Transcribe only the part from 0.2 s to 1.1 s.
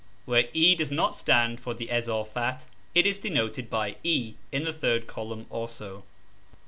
Where e does